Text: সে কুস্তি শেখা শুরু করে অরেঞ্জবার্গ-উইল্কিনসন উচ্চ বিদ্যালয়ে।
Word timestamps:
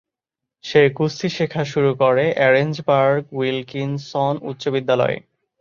সে 0.63 0.81
কুস্তি 0.95 1.27
শেখা 1.29 1.63
শুরু 1.65 1.91
করে 2.01 2.25
অরেঞ্জবার্গ-উইল্কিনসন 2.45 4.33
উচ্চ 4.41 4.63
বিদ্যালয়ে। 4.67 5.17